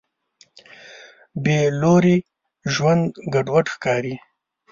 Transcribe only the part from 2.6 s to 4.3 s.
ژوند ګډوډ ښکاري.